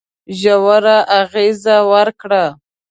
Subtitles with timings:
[0.39, 2.43] ژوره اغېزه وکړه.